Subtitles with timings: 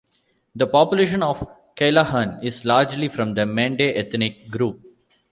[0.55, 1.45] The population of
[1.75, 4.81] Kailahun is largely from the Mende ethnic group.